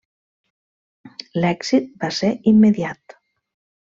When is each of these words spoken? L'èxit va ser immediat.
L'èxit 1.43 1.93
va 2.05 2.11
ser 2.21 2.31
immediat. 2.55 3.17